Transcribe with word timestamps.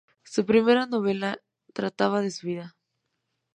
Su 0.23 0.47
primera 0.47 0.87
novela 0.87 1.37
trataba 1.75 2.21
de 2.21 2.31
su 2.31 2.47
vida. 2.47 2.75